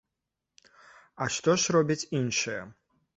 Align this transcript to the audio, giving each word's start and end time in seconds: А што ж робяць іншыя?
А 1.23 1.27
што 1.35 1.55
ж 1.65 1.75
робяць 1.75 2.09
іншыя? 2.21 2.65